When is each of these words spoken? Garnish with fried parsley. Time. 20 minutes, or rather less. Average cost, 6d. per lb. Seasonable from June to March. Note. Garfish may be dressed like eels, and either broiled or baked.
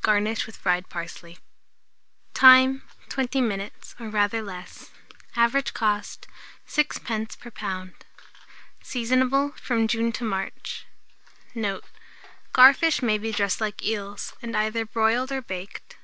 Garnish 0.00 0.46
with 0.46 0.58
fried 0.58 0.88
parsley. 0.88 1.38
Time. 2.34 2.84
20 3.08 3.40
minutes, 3.40 3.96
or 3.98 4.08
rather 4.08 4.40
less. 4.40 4.92
Average 5.34 5.74
cost, 5.74 6.28
6d. 6.68 7.40
per 7.40 7.50
lb. 7.50 7.92
Seasonable 8.80 9.50
from 9.58 9.88
June 9.88 10.12
to 10.12 10.22
March. 10.22 10.86
Note. 11.52 11.84
Garfish 12.52 13.02
may 13.02 13.18
be 13.18 13.32
dressed 13.32 13.60
like 13.60 13.82
eels, 13.82 14.34
and 14.40 14.56
either 14.56 14.86
broiled 14.86 15.32
or 15.32 15.42
baked. 15.42 15.96